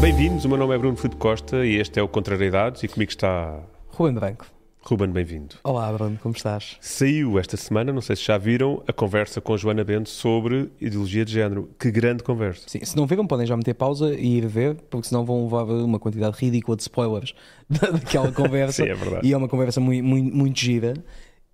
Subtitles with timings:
[0.00, 3.10] Bem-vindos, o meu nome é Bruno Filipe Costa e este é o Contrariedades e comigo
[3.10, 4.46] está Ruben Branco.
[4.80, 5.56] Ruben, bem-vindo.
[5.62, 6.78] Olá, Bruno, como estás?
[6.80, 11.22] Saiu esta semana, não sei se já viram, a conversa com Joana Bento sobre ideologia
[11.22, 11.68] de género.
[11.78, 12.66] Que grande conversa.
[12.66, 15.64] Sim, se não viram, podem já meter pausa e ir ver, porque senão vão levar
[15.64, 17.34] uma quantidade ridícula de spoilers
[17.68, 18.82] daquela conversa.
[18.82, 19.28] Sim, é verdade.
[19.28, 20.94] E é uma conversa muito, muito, muito gira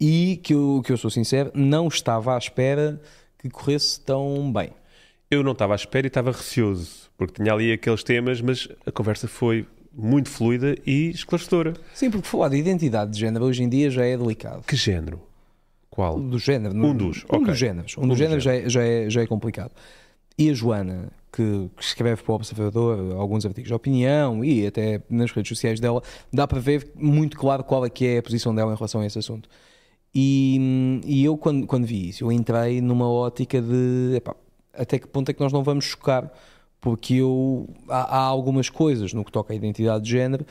[0.01, 3.01] e que eu, que eu sou sincero, não estava à espera
[3.39, 4.71] que corresse tão bem.
[5.31, 8.93] Eu não estava à espera e estava receoso, porque tinha ali aqueles temas, mas a
[8.93, 11.75] conversa foi muito fluida e esclarecedora.
[11.95, 14.63] Sim, porque falar de identidade de género hoje em dia já é delicado.
[14.67, 15.21] Que género?
[15.91, 16.21] Qual?
[16.21, 16.75] Do género.
[16.77, 17.47] Um dos, Um ok.
[17.47, 17.97] dos géneros.
[17.97, 19.73] Um, Um dos géneros já é, já, é, já é complicado.
[20.39, 25.01] E a Joana, que, que escreve para o Observador alguns artigos de opinião e até
[25.09, 28.55] nas redes sociais dela, dá para ver muito claro qual é que é a posição
[28.55, 29.49] dela em relação a esse assunto.
[30.15, 34.37] E, e eu, quando, quando vi isso, eu entrei numa ótica de epá,
[34.77, 36.31] até que ponto é que nós não vamos chocar,
[36.81, 40.47] porque eu, há, há algumas coisas no que toca à identidade de género,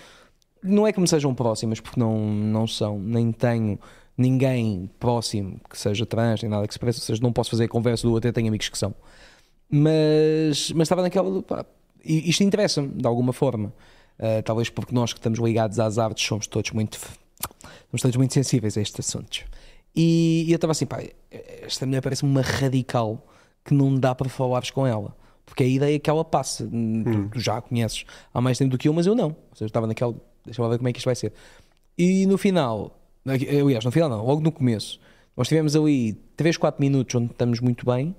[0.62, 3.80] não é que me sejam próximas, porque não, não são, nem tenho
[4.18, 7.66] ninguém próximo que seja trans, nem nada que se pareça, ou seja, não posso fazer
[7.66, 8.94] a conversa do até tenho amigos que são.
[9.70, 11.42] Mas, mas estava naquela.
[11.44, 11.66] pá,
[12.04, 13.74] isto interessa-me, de alguma forma.
[14.18, 16.98] Uh, talvez porque nós que estamos ligados às artes somos todos muito.
[17.90, 19.44] Somos todos muito sensíveis a estes assuntos.
[19.96, 21.04] E, e eu estava assim, pá,
[21.62, 23.26] esta mulher parece uma radical
[23.66, 25.16] que não dá para falares com ela.
[25.46, 28.72] Porque a ideia que ela passa, hum, tu, tu já a conheces há mais tempo
[28.72, 29.28] do que eu, mas eu não.
[29.28, 30.16] Ou seja, eu estava naquela.
[30.46, 31.34] Deixa eu ver como é que isto vai ser.
[31.98, 35.00] E no final, aliás, no final não, logo no começo,
[35.36, 38.16] nós tivemos ali 3, 4 minutos onde estamos muito bem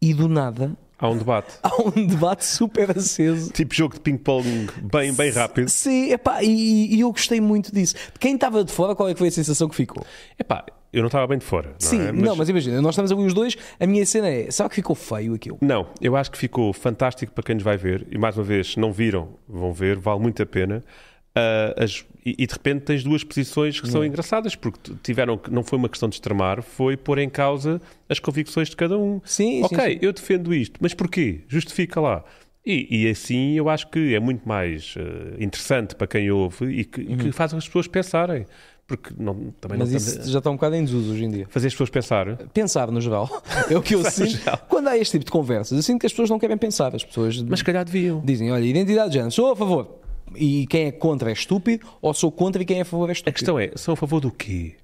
[0.00, 1.54] e do nada Há um debate.
[1.62, 3.50] há um debate super aceso.
[3.52, 5.68] Tipo jogo de ping-pong bem, bem rápido.
[5.68, 7.94] Sim, epá, e, e eu gostei muito disso.
[8.18, 10.04] Quem estava de fora, qual é que foi a sensação que ficou?
[10.38, 11.70] Epá, eu não estava bem de fora.
[11.70, 12.12] Não Sim, é?
[12.12, 14.94] não, mas imagina, nós estamos ali os dois, a minha cena é, será que ficou
[14.94, 15.56] feio aquilo?
[15.60, 18.06] Não, eu acho que ficou fantástico para quem nos vai ver.
[18.10, 20.82] E mais uma vez, se não viram, vão ver, vale muito a pena.
[21.34, 23.90] Ah, as- e, e de repente tens duas posições que Hum.
[23.90, 27.80] são engraçadas, porque tiveram que não foi uma questão de extremar, foi pôr em causa
[28.08, 29.20] as convicções de cada um.
[29.24, 29.98] Sim, ok, sim, sim.
[30.02, 31.40] eu defendo isto, mas porquê?
[31.48, 32.24] Justifica lá.
[32.66, 36.84] E, e assim eu acho que é muito mais eh, interessante para quem ouve e
[36.84, 38.44] que, que faz as pessoas pensarem.
[38.86, 39.84] Porque não, também Uhum.
[39.84, 41.46] Mas não isso estamos já está um bocado em desuso hoje em dia.
[41.48, 42.36] fazer as pessoas pensar.
[42.52, 43.30] Pensar no geral
[43.70, 44.40] é o que eu sinto.
[44.68, 46.94] Quando há este tipo de conversas, eu sinto que as pessoas não querem pensar.
[46.94, 48.20] As pessoas Mas se calhar deviam.
[48.22, 49.99] dizem, olha, identidade de género, sou a favor.
[50.36, 53.10] E quem é contra é estúpido, ou sou contra e quem é a favor é
[53.10, 53.34] A estúpido.
[53.34, 54.74] questão é, são a favor do quê?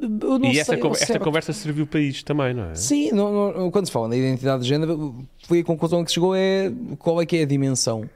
[0.00, 1.24] E sei essa, con- esta certo.
[1.24, 2.74] conversa serviu para isto também, não é?
[2.76, 6.14] Sim, não- não- quando se fala na identidade de género, foi a conclusão que se
[6.14, 8.08] chegou é qual é que é a dimensão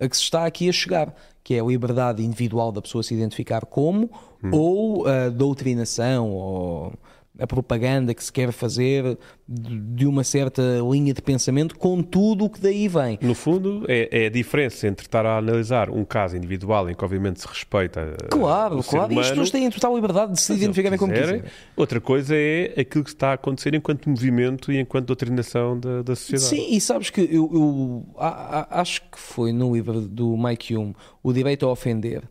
[0.00, 1.14] a que se está aqui a chegar,
[1.44, 4.10] que é a liberdade individual da pessoa se identificar como,
[4.50, 6.92] ou a doutrinação, ou
[7.40, 9.18] a propaganda que se quer fazer
[9.48, 13.18] de uma certa linha de pensamento com tudo o que daí vem.
[13.20, 17.04] No fundo, é, é a diferença entre estar a analisar um caso individual em que
[17.04, 20.52] obviamente se respeita uh, Claro, claro, e as humano, pessoas têm total liberdade de se
[20.52, 21.40] identificarem como quiserem.
[21.40, 21.52] quiserem.
[21.76, 26.14] Outra coisa é aquilo que está a acontecer enquanto movimento e enquanto doutrinação da, da
[26.14, 26.48] sociedade.
[26.48, 30.76] Sim, e sabes que eu, eu a- a- acho que foi no livro do Mike
[30.76, 32.22] Hume, O Direito a Ofender,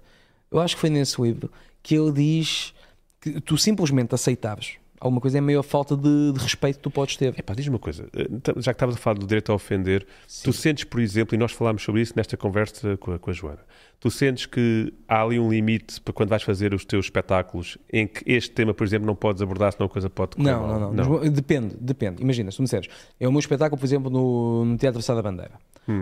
[0.52, 1.52] eu acho que foi nesse livro
[1.84, 2.74] que ele diz
[3.22, 6.92] que tu simplesmente aceitares alguma coisa é a maior falta de, de respeito que tu
[6.92, 7.38] podes ter.
[7.38, 8.28] Epá, diz uma coisa, eh,
[8.58, 10.06] já que estavas a falar do direito a ofender,
[10.44, 13.34] tu sentes, por exemplo, e nós falámos sobre isso nesta conversa com a, com a
[13.34, 13.60] Joana,
[14.00, 18.08] tu sentes que há ali um limite para quando vais fazer os teus espetáculos em
[18.08, 20.94] que este tema, por exemplo, não podes abordar, senão a coisa pode correr Não, mal?
[20.94, 22.22] não, não, Depende, depende.
[22.22, 22.88] Imagina, se tu me disseres,
[23.20, 25.54] é o meu espetáculo, por exemplo, no, no Teatro Sá da Bandeira,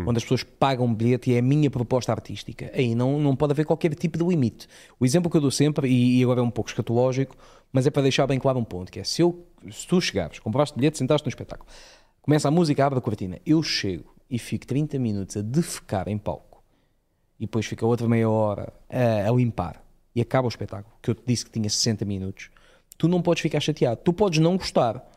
[0.05, 2.71] onde as pessoas pagam um bilhete e é a minha proposta artística.
[2.73, 4.67] Aí não, não pode haver qualquer tipo de limite.
[4.99, 7.35] O exemplo que eu dou sempre, e, e agora é um pouco escatológico,
[7.71, 10.39] mas é para deixar bem claro um ponto, que é se, eu, se tu chegares,
[10.39, 11.69] compraste bilhete, sentaste no espetáculo,
[12.21, 16.17] começa a música, abre a cortina, eu chego e fico 30 minutos a defecar em
[16.17, 16.63] palco
[17.39, 19.83] e depois fica outra meia hora a, a limpar
[20.15, 22.49] e acaba o espetáculo, que eu te disse que tinha 60 minutos,
[22.97, 24.01] tu não podes ficar chateado.
[24.03, 25.07] Tu podes não gostar,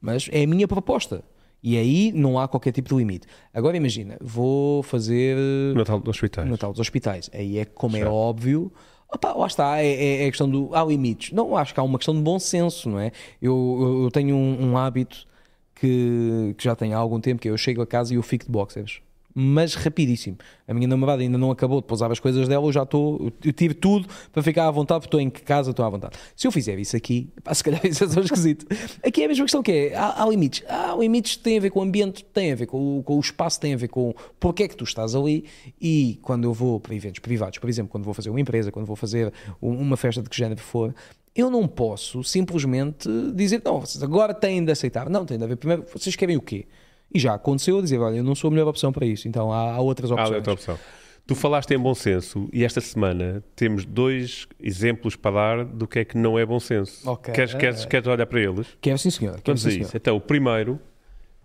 [0.00, 1.24] mas é a minha proposta.
[1.66, 3.26] E aí não há qualquer tipo de limite.
[3.52, 5.34] Agora imagina, vou fazer
[5.74, 6.46] Natal dos hospitais.
[6.50, 7.30] Natal dos hospitais.
[7.32, 8.12] Aí é como é Certo.
[8.12, 8.70] óbvio.
[9.10, 10.74] Opa, lá está, é, é, é a questão do.
[10.74, 11.32] Há limites.
[11.32, 13.12] Não, acho que há uma questão de bom senso, não é?
[13.40, 15.26] Eu, eu, eu tenho um, um hábito
[15.74, 18.22] que, que já tenho há algum tempo, que é eu chego a casa e eu
[18.22, 19.00] fico de boxers.
[19.36, 20.36] Mas rapidíssimo.
[20.68, 23.32] A minha namorada ainda não acabou de pousar as coisas dela, eu já estou.
[23.44, 26.16] Eu tive tudo para ficar à vontade, porque estou em casa, estou à vontade.
[26.36, 28.64] Se eu fizer isso aqui, pá, se calhar isso é só esquisito.
[29.04, 30.62] Aqui é a mesma questão que é: há, há limites.
[30.68, 33.16] Há limites que têm a ver com o ambiente, têm a ver com o, com
[33.16, 35.44] o espaço, têm a ver com porque é que tu estás ali.
[35.80, 38.86] E quando eu vou para eventos privados, por exemplo, quando vou fazer uma empresa, quando
[38.86, 40.94] vou fazer um- uma festa de que género for,
[41.34, 45.10] eu não posso simplesmente dizer, não, vocês agora têm de aceitar.
[45.10, 45.56] Não, tem de haver.
[45.56, 46.66] Primeiro, vocês querem o quê?
[47.14, 49.74] E já aconteceu dizer, olha, eu não sou a melhor opção para isso, então há,
[49.74, 50.36] há outras Há opções.
[50.36, 50.78] outra opção.
[51.26, 56.00] Tu falaste em bom senso e esta semana temos dois exemplos para dar do que
[56.00, 57.16] é que não é bom senso.
[57.32, 58.66] Queres, queres, queres olhar para eles?
[58.80, 59.32] Quero sim, senhor.
[59.40, 59.86] Quero Vamos sim, a senhor.
[59.86, 59.96] isso.
[59.96, 60.78] Então, o primeiro,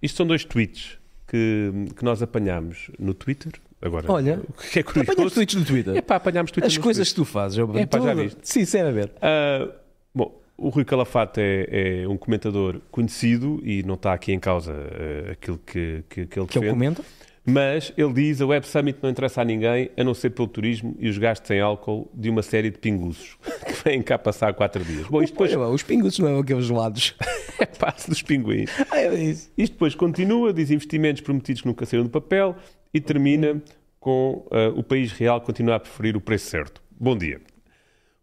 [0.01, 3.54] isto são dois tweets que, que nós apanhámos no Twitter.
[3.81, 5.12] Agora, Olha, o que é curioso.
[5.13, 5.95] Apanhaste tweets no Twitter.
[5.95, 8.39] É pá, apanhámos Twitter As coisas que tu fazes, eu É pá, já viste.
[8.44, 9.13] Sinceramente.
[9.22, 9.69] Ah,
[10.13, 14.74] bom, o Rui Calafate é, é um comentador conhecido e não está aqui em causa
[14.74, 16.70] ah, aquilo que, que, que ele Que ele defende.
[16.70, 17.04] comenta.
[17.46, 20.96] Mas ele diz a Web Summit não interessa a ninguém, a não ser pelo turismo
[21.00, 24.84] e os gastos em álcool de uma série de pinguços que vêm cá passar quatro
[24.84, 25.08] dias.
[25.08, 27.16] Bom, isto depois os pinguços não é aqueles gelados.
[27.60, 28.70] é passo dos pinguins.
[28.92, 29.52] Ah, é isso.
[29.58, 32.56] Isto depois continua, diz investimentos prometidos que nunca saíram do papel
[32.94, 33.62] e termina
[34.00, 36.82] com ah, o país real continua a preferir o preço certo.
[37.00, 37.40] Bom dia.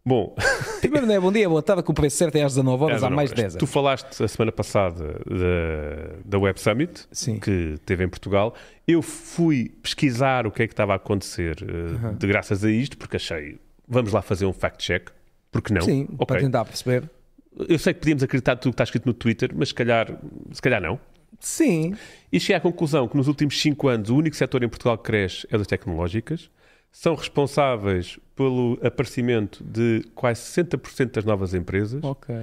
[0.09, 0.37] Bom,
[0.81, 3.03] Primeiro não é bom dia, boa tarde, que o preço certo é às 19 horas,
[3.03, 7.09] É, há mais de mas 10 Tu falaste a semana passada da, da Web Summit,
[7.11, 7.41] Sim.
[7.41, 8.55] que teve em Portugal.
[8.87, 12.97] Eu fui pesquisar o que é que estava a acontecer eh, de graças a isto,
[12.97, 13.59] porque achei,
[13.89, 15.11] vamos lá fazer um fact-check,
[15.51, 15.83] porque não?
[15.83, 16.25] Sim, Ok.
[16.27, 17.11] para tentar perceber.
[17.69, 20.07] Eu sei que podíamos acreditar tudo o que está escrito no Twitter, mas se calhar,
[20.53, 21.01] se calhar não.
[21.41, 21.95] Sim.
[22.33, 25.05] E cheguei à conclusão que nos últimos 5 anos o único setor em Portugal que
[25.05, 26.49] cresce é das tecnológicas.
[26.99, 32.03] São responsáveis pelo aparecimento de quase 60% das novas empresas.
[32.03, 32.35] Ok.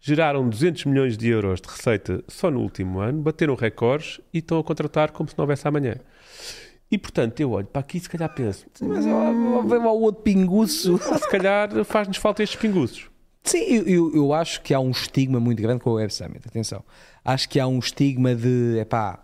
[0.00, 4.58] Geraram 200 milhões de euros de receita só no último ano, bateram recordes e estão
[4.58, 5.96] a contratar como se não houvesse amanhã.
[6.90, 10.22] E portanto, eu olho para aqui e se calhar penso, Mas vem lá o outro
[10.22, 10.96] pinguço.
[11.20, 13.10] se calhar faz-nos falta estes pinguços.
[13.44, 16.48] Sim, eu, eu, eu acho que há um estigma muito grande com o Web Summit.
[16.48, 16.82] Atenção.
[17.22, 19.22] Acho que há um estigma de, epá,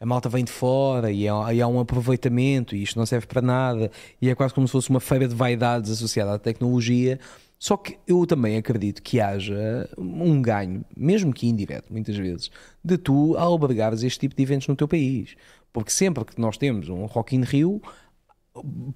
[0.00, 3.26] a malta vem de fora e há, e há um aproveitamento e isto não serve
[3.26, 3.90] para nada
[4.20, 7.18] e é quase como se fosse uma feira de vaidades associada à tecnologia.
[7.58, 12.50] Só que eu também acredito que haja um ganho, mesmo que indireto, muitas vezes,
[12.84, 15.36] de tu albergares este tipo de eventos no teu país.
[15.72, 17.80] Porque sempre que nós temos um Rock in Rio,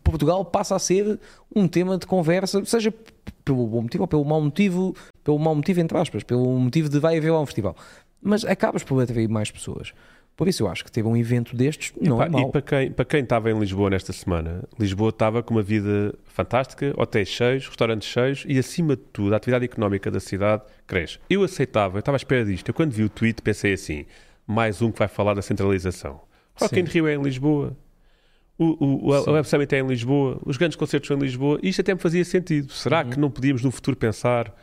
[0.04, 1.18] Portugal passa a ser
[1.54, 2.92] um tema de conversa, seja
[3.44, 4.94] pelo bom motivo ou pelo mau motivo,
[5.24, 7.74] pelo mau motivo, entre aspas, pelo motivo de vai haver lá um festival.
[8.22, 9.94] Mas acabas por atrair mais pessoas.
[10.40, 12.48] Por isso eu acho que ter um evento destes não Pá, é mau.
[12.48, 16.14] e para quem, para quem estava em Lisboa nesta semana, Lisboa estava com uma vida
[16.24, 21.18] fantástica, hotéis cheios, restaurantes cheios e, acima de tudo, a atividade económica da cidade cresce.
[21.28, 22.68] Eu aceitava, eu estava à espera disto.
[22.70, 24.06] Eu, quando vi o tweet, pensei assim:
[24.46, 26.22] mais um que vai falar da centralização.
[26.54, 26.80] Rock Sim.
[26.80, 27.76] in Rio é em Lisboa.
[28.58, 29.30] O, o, Sim.
[29.30, 31.94] a Web Summit é em Lisboa, os grandes concertos são em Lisboa, e isto até
[31.94, 32.72] me fazia sentido.
[32.72, 33.10] Será Uhum.
[33.10, 34.54] que não podíamos no futuro pensar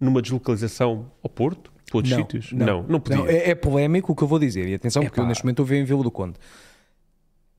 [0.00, 1.72] numa deslocalização ao Porto?
[1.92, 2.52] Outros sítios?
[2.52, 3.24] Não, não, podia.
[3.30, 4.68] é, é polémico o que eu vou dizer.
[4.68, 5.28] E atenção, porque eu Epá.
[5.28, 6.34] neste momento a ver em Vila do Conde.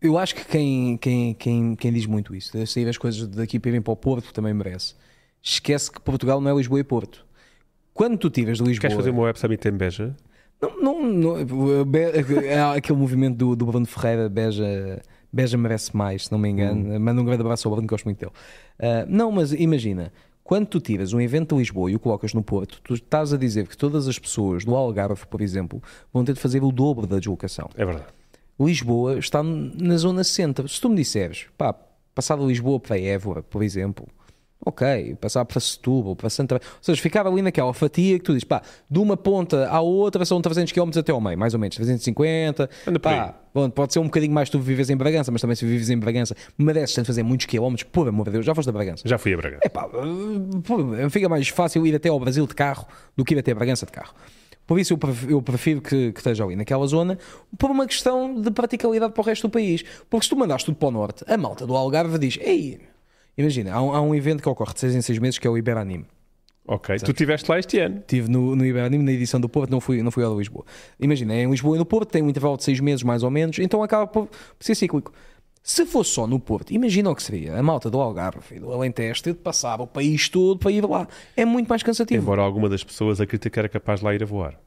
[0.01, 3.57] Eu acho que quem, quem, quem, quem diz muito isso, de sair as coisas daqui
[3.59, 4.93] para irem para o Porto, também merece.
[5.41, 7.25] Esquece que Portugal não é Lisboa e Porto.
[7.93, 8.81] Quando tu tiras de Lisboa.
[8.81, 10.15] Queres fazer uma Web Summit em Beja?
[10.61, 11.05] Não, não,
[11.45, 12.11] não- Be-
[12.75, 15.01] aquele movimento do, do Bruno Ferreira, Beja,
[15.33, 16.95] Beja merece mais, se não me engano.
[16.95, 16.99] Hum.
[16.99, 18.31] Manda um grande abraço ao Bruno, que gosto muito dele.
[18.79, 20.11] Ah, não, mas imagina,
[20.47, 23.37] quando tu tiras um evento de Lisboa e o colocas no Porto, tu estás a
[23.37, 25.83] dizer que todas as pessoas do Algarve, por exemplo,
[26.13, 27.69] vão ter de fazer o dobro da deslocação.
[27.75, 28.07] É verdade.
[28.57, 30.65] Lisboa está na zona centro.
[30.69, 31.75] Se tu me disseres, pá,
[32.15, 34.07] passar de Lisboa para Évora, por exemplo,
[34.65, 38.43] ok, passar para Setúbal, para Santa Ou seja, ficar ali naquela fatia que tu dizes,
[38.43, 41.75] pá, de uma ponta à outra são 300 km até ao meio, mais ou menos,
[41.75, 42.69] 350.
[42.87, 42.99] Anda.
[42.99, 45.89] Pá, bom, pode ser um bocadinho mais tu vives em Bragança, mas também se vives
[45.89, 49.03] em Bragança, mereces tanto fazer muitos quilómetros, por amor de Deus, já foste a Bragança.
[49.05, 49.61] Já fui a Bragança.
[49.63, 49.89] É pá,
[51.09, 53.91] fica mais fácil ir até ao Brasil de carro do que ir até Bragança de
[53.91, 54.13] carro.
[54.67, 57.17] Por isso eu prefiro, que, que esteja ali naquela zona
[57.57, 59.81] por uma questão de praticalidade para o resto do país.
[60.09, 62.77] Porque se tu mandaste tudo para o norte, a malta do Algarve diz: Ei,
[63.37, 65.49] imagina, há um, há um evento que ocorre de 6 em 6 meses que é
[65.49, 66.05] o Iberanime.
[66.69, 67.99] Ok, tu estiveste lá este ano.
[67.99, 70.65] Estive no, no Iberanime, na edição do Porto, não fui, não fui ao de Lisboa.
[70.99, 73.31] Imagina, é em Lisboa e no Porto, tem um intervalo de 6 meses mais ou
[73.31, 74.27] menos, então acaba por,
[74.59, 75.13] ser cíclico.
[75.63, 78.71] Se fosse só no Porto, imagina o que seria a malta do Algarve e do
[78.71, 81.07] Alentejo ter de passar o país todo para ir lá.
[81.35, 82.21] É muito mais cansativo.
[82.21, 84.57] Embora alguma das pessoas acredite que era capaz de lá ir a voar.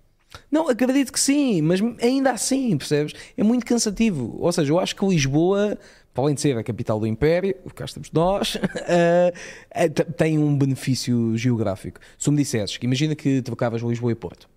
[0.51, 3.15] Não, acredito que sim, mas ainda assim, percebes?
[3.37, 4.37] É muito cansativo.
[4.39, 5.79] Ou seja, eu acho que Lisboa,
[6.15, 9.33] além de ser a capital do Império, cá estamos nós, eh,
[9.71, 12.01] eh, t- tem um benefício geográfico.
[12.19, 14.49] Se me dissesses que imagina que trocavas Lisboa e Porto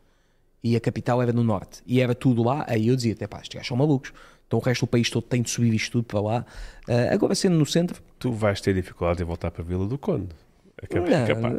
[0.64, 3.54] e a capital era no norte e era tudo lá, aí eu dizia: pá, estes
[3.56, 4.14] gajos são malucos.
[4.48, 6.46] Então o resto do país todo tem de subir isto tudo para lá.
[6.88, 9.98] Eh, agora, sendo no centro, Tu vais ter dificuldade em voltar para a Vila do
[9.98, 10.30] Conde.
[10.82, 11.12] É capaz.
[11.12, 11.54] É capaz.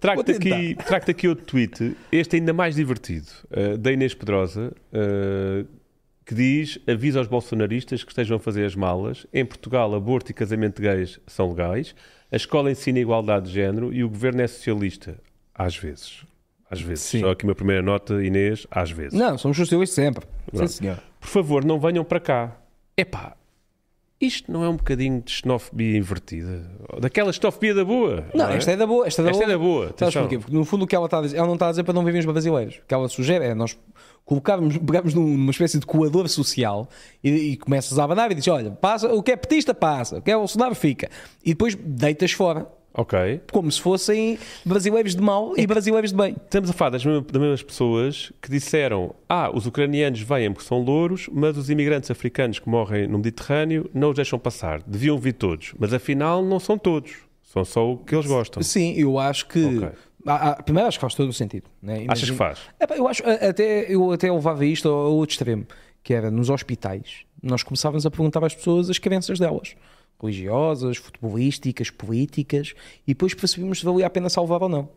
[0.00, 5.66] Trago-te aqui, trago aqui outro tweet, este ainda mais divertido, uh, da Inês Pedrosa, uh,
[6.24, 9.26] que diz: avisa aos bolsonaristas que estejam a fazer as malas.
[9.32, 11.94] Em Portugal, aborto e casamento de gays são legais.
[12.30, 15.18] A escola ensina igualdade de género e o governo é socialista.
[15.54, 16.24] Às vezes.
[16.70, 17.04] às vezes.
[17.04, 17.20] Sim.
[17.20, 19.12] Só aqui uma primeira nota, Inês, às vezes.
[19.12, 20.26] Não, somos socialistas sempre.
[20.54, 20.98] Sim, senhor.
[21.20, 22.56] Por favor, não venham para cá.
[22.96, 23.36] Epá,
[24.24, 26.62] isto não é um bocadinho de xenofobia invertida?
[27.00, 28.24] Daquela xenofobia da boa?
[28.34, 28.56] Não, é?
[28.56, 29.06] esta é da boa.
[29.06, 29.50] Esta é da Esta boa.
[29.52, 30.38] é da boa, Sabes porquê?
[30.38, 31.92] Porque no fundo o que ela está a dizer, ela não está a dizer para
[31.94, 32.76] não vivermos brasileiros.
[32.76, 33.76] O que ela sugere é nós
[34.24, 36.88] colocarmos, pegarmos num- numa espécie de coador social
[37.22, 40.22] e, e começas a abanar e dizes: olha, passa, o que é petista passa, o
[40.22, 41.08] que é Bolsonaro fica.
[41.44, 42.66] E depois deitas fora.
[42.94, 43.40] Ok.
[43.50, 46.36] Como se fossem brasileiros de mal e brasileiros de bem.
[46.44, 50.68] Estamos a falar das mesmas, das mesmas pessoas que disseram ah, os ucranianos vêm porque
[50.68, 54.82] são louros, mas os imigrantes africanos que morrem no Mediterrâneo não os deixam passar.
[54.82, 55.74] Deviam vir todos.
[55.78, 57.12] Mas afinal não são todos.
[57.42, 58.62] São só o que eles gostam.
[58.62, 59.64] Sim, eu acho que.
[59.64, 59.88] Ok.
[60.26, 61.68] Ah, ah, primeiro, acho que faz todo o sentido.
[61.82, 62.04] Né?
[62.08, 62.60] Achas que faz?
[62.80, 65.66] Epá, eu acho, até, eu até levava isto ao ao outro extremo,
[66.02, 67.24] que era nos hospitais.
[67.42, 69.74] Nós começávamos a perguntar às pessoas as crenças delas,
[70.22, 72.74] religiosas, futebolísticas, políticas,
[73.06, 74.88] e depois percebíamos se valia a pena salvar ou não.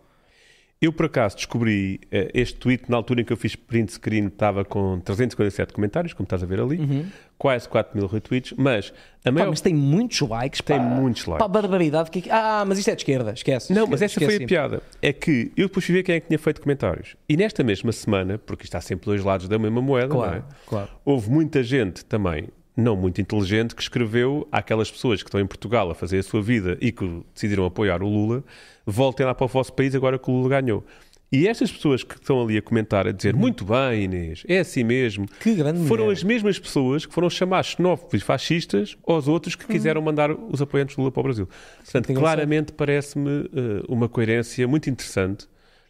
[0.81, 4.27] Eu, por acaso, descobri eh, este tweet na altura em que eu fiz print screen,
[4.27, 9.23] estava com 347 comentários, como estás a ver ali, quase 4 mil retweets, mas a
[9.23, 9.49] Pá, maior...
[9.49, 10.61] mas tem muitos likes.
[10.61, 10.83] Tem pá.
[10.83, 11.39] muitos likes.
[11.39, 12.11] Pá, barbaridade.
[12.11, 12.29] Que...
[12.29, 13.73] Ah, mas isto é de esquerda, esquece.
[13.73, 14.47] Não, mas essa esquece, foi a esquece.
[14.47, 14.83] piada.
[15.01, 17.15] É que eu depois fui ver quem é que tinha feito comentários.
[17.27, 20.17] E nesta mesma semana, porque isto há sempre dois lados da mesma moeda, é?
[20.17, 20.89] Claro, claro.
[21.05, 25.89] houve muita gente também, não muito inteligente, que escreveu àquelas pessoas que estão em Portugal
[25.89, 28.43] a fazer a sua vida e que decidiram apoiar o Lula,
[28.85, 30.83] voltem lá para o vosso país agora que o Lula ganhou.
[31.31, 34.83] E estas pessoas que estão ali a comentar, a dizer muito bem, Inês, é assim
[34.83, 36.17] mesmo, Que grande foram mulher.
[36.17, 40.61] as mesmas pessoas que foram chamar xenófobos e fascistas aos outros que quiseram mandar os
[40.61, 41.49] apoiantes do Lula para o Brasil.
[41.83, 45.47] Portanto, claramente parece-me eh, uma coerência muito interessante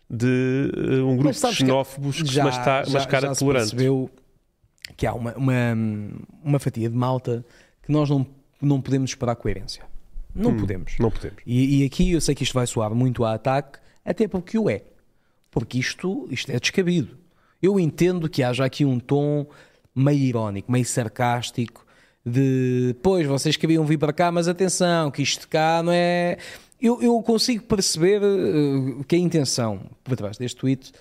[0.10, 3.72] de eh, um grupo de sabes que xenófobos que se masca- mascara se tolerante.
[3.72, 4.10] percebeu
[4.98, 5.54] que há uma, uma,
[6.44, 7.46] uma fatia de malta
[7.84, 8.26] que nós não,
[8.62, 9.84] não podemos esperar coerência.
[10.34, 10.58] Não Hum.
[10.58, 10.96] podemos.
[11.00, 11.38] Não podemos.
[11.46, 14.70] E, e aqui eu sei que isto vai soar muito a ataque, até porque o
[14.70, 14.84] é.
[15.50, 17.18] Porque isto, isto é descabido.
[17.62, 19.48] Eu entendo que haja aqui um tom
[19.96, 21.86] meio irónico, meio sarcástico,
[22.26, 26.38] de pois vocês queriam vir para cá, mas atenção, que isto cá não é.
[26.82, 30.92] Eu, eu consigo perceber eh, que a intenção por trás deste tweet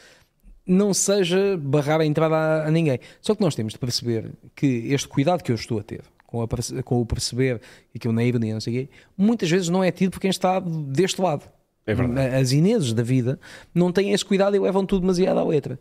[0.67, 2.99] não seja barrar a entrada a, ninguém.
[3.21, 6.43] Só que nós temos de perceber que este cuidado que eu estou a ter com,
[6.43, 7.61] a com o perceber
[7.95, 10.21] e que eu na ironia não sei o quê, muitas vezes não é tido por
[10.21, 11.45] quem está deste lado.
[11.87, 12.35] É verdade.
[12.35, 13.39] As Ineses da vida
[13.75, 15.79] não têm esse cuidado e levam tudo demasiado à letra.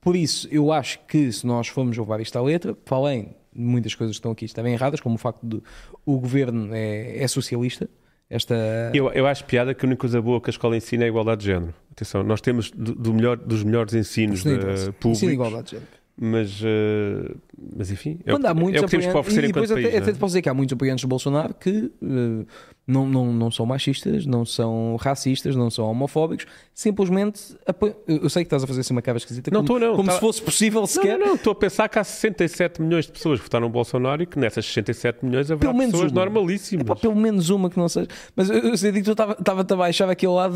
[0.00, 3.62] Por isso, eu acho que se nós formos levar isto à letra, para além de
[3.62, 5.62] muitas coisas que estão aqui estarem erradas, como o facto de
[6.04, 7.88] o governo é, é socialista,
[8.28, 8.54] esta
[8.94, 11.08] Eu, eu acho piada que a única coisa boa que a escola ensina é a
[11.08, 11.74] igualdade de género.
[11.92, 14.92] Atenção, nós temos do, do melhor, dos melhores ensinos interessa.
[14.92, 16.03] públicos, Sim, igualdade de género.
[16.16, 17.34] Mas, eh,
[17.76, 19.46] mas enfim, é, o, Quando que- há muitos é o que temos para oferecer e
[19.48, 19.86] depois país.
[19.86, 20.10] até, não é?
[20.10, 22.46] até posso dizer que há muitos apoiantes de Bolsonaro que eh,
[22.86, 27.96] não, não, não são machistas, não são racistas, não são homofóbicos, simplesmente apoiam.
[28.06, 29.96] Eu sei que estás a fazer assim uma cara esquisita, Não como, estou, não.
[29.96, 31.18] como Tá- se fosse possível sequer.
[31.18, 34.22] não, não, estou a pensar que há 67 milhões de pessoas que votaram no Bolsonaro
[34.22, 36.20] e que nessas 67 milhões haverá Pelo pessoas uma.
[36.24, 36.84] normalíssimas.
[36.84, 38.06] Epá, pelo menos uma que não seja.
[38.36, 40.54] Mas eu, eu sei que tu estava-te a baixar aquele lado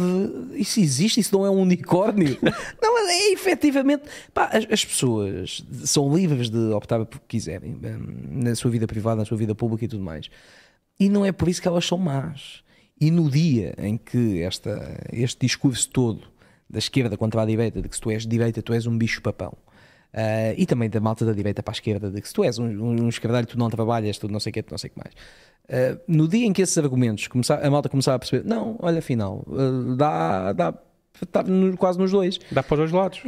[0.52, 2.36] de isso existe, isso não é um unicórnio.
[2.82, 4.02] não, é efetivamente.
[4.34, 5.47] Pá, as, as pessoas
[5.84, 9.54] são livres de optar por que quiserem hum, na sua vida privada, na sua vida
[9.54, 10.28] pública e tudo mais.
[11.00, 12.62] E não é por isso que elas são más.
[13.00, 16.22] E no dia em que esta, este discurso todo
[16.68, 18.96] da esquerda contra a direita, de que se tu és de direita, tu és um
[18.98, 19.52] bicho-papão.
[20.12, 22.58] Ah, e também da malta da direita para a esquerda, de que se tu és
[22.58, 24.90] um, um, um esquerdalho, tu não trabalhas, tu não sei o que, tu não sei
[24.90, 25.14] o que mais.
[25.70, 28.98] Ah, no dia em que esses argumentos começar, a malta começava a perceber, não, olha,
[28.98, 30.74] afinal, ah, dá, dá,
[31.22, 32.38] está no- quase nos dois.
[32.50, 33.20] Dá para os dois lados.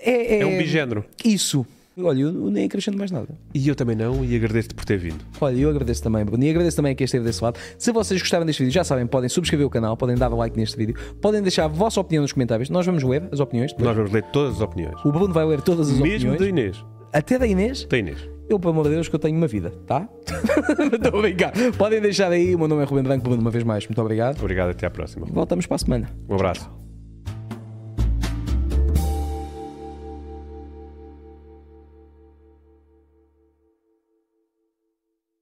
[0.00, 1.04] É, é, É um bigénero.
[1.24, 1.66] Isso.
[2.00, 3.26] Olha, eu nem acrescento mais nada.
[3.52, 5.18] E eu também não, e agradeço-te por ter vindo.
[5.40, 7.58] Olha, eu agradeço também, Bruno, e agradeço também a quem esteve desse lado.
[7.76, 10.76] Se vocês gostaram deste vídeo, já sabem, podem subscrever o canal, podem dar like neste
[10.76, 12.70] vídeo, podem deixar a vossa opinião nos comentários.
[12.70, 13.72] Nós vamos ler as opiniões.
[13.72, 13.86] depois.
[13.88, 14.94] Nós vamos ler todas as opiniões.
[15.04, 16.38] O Bruno vai ler todas as Mesmo opiniões.
[16.38, 16.84] da Inês.
[17.12, 17.84] Até da Inês.
[17.86, 18.28] Da Inês.
[18.48, 20.08] Eu, pelo amor de Deus, que eu tenho uma vida, tá?
[20.94, 21.52] Estou a brincar.
[21.76, 22.54] Podem deixar aí.
[22.54, 23.86] O meu nome é Ruben Branco, Bruno, uma vez mais.
[23.88, 24.38] Muito obrigado.
[24.38, 25.26] Obrigado, até à próxima.
[25.28, 26.10] Voltamos para a semana.
[26.28, 26.87] Um abraço.